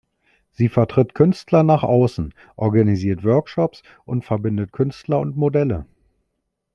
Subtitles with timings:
[0.49, 5.85] Sie vertritt Künstler nach außen, organisiert Workshops und verbindet Künstler und Modelle.